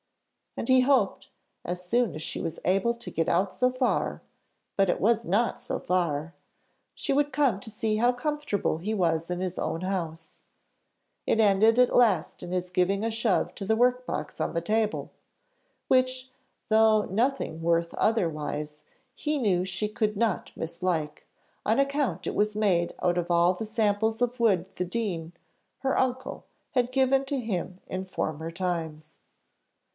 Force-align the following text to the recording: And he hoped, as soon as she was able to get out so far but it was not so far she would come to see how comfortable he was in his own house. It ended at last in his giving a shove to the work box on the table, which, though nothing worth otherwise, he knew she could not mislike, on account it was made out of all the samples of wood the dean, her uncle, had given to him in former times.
And 0.57 0.67
he 0.67 0.81
hoped, 0.81 1.29
as 1.63 1.85
soon 1.85 2.15
as 2.15 2.23
she 2.23 2.41
was 2.41 2.59
able 2.65 2.95
to 2.95 3.11
get 3.11 3.29
out 3.29 3.53
so 3.53 3.71
far 3.71 4.21
but 4.75 4.89
it 4.89 4.99
was 4.99 5.25
not 5.25 5.61
so 5.61 5.79
far 5.79 6.33
she 6.95 7.13
would 7.13 7.31
come 7.31 7.59
to 7.61 7.69
see 7.69 7.97
how 7.97 8.11
comfortable 8.11 8.79
he 8.79 8.93
was 8.95 9.29
in 9.29 9.39
his 9.39 9.59
own 9.59 9.81
house. 9.81 10.41
It 11.27 11.39
ended 11.39 11.77
at 11.77 11.95
last 11.95 12.41
in 12.43 12.51
his 12.51 12.69
giving 12.71 13.03
a 13.03 13.11
shove 13.11 13.53
to 13.55 13.63
the 13.65 13.75
work 13.75 14.07
box 14.07 14.41
on 14.41 14.53
the 14.55 14.59
table, 14.59 15.11
which, 15.87 16.31
though 16.69 17.03
nothing 17.03 17.61
worth 17.61 17.93
otherwise, 17.93 18.83
he 19.13 19.37
knew 19.37 19.63
she 19.65 19.87
could 19.87 20.17
not 20.17 20.51
mislike, 20.55 21.27
on 21.63 21.79
account 21.79 22.25
it 22.27 22.35
was 22.35 22.55
made 22.55 22.93
out 23.03 23.19
of 23.19 23.29
all 23.29 23.53
the 23.53 23.67
samples 23.67 24.19
of 24.19 24.39
wood 24.39 24.65
the 24.75 24.83
dean, 24.85 25.31
her 25.79 25.97
uncle, 25.97 26.43
had 26.71 26.91
given 26.91 27.23
to 27.25 27.39
him 27.39 27.79
in 27.87 28.03
former 28.03 28.49
times. 28.49 29.19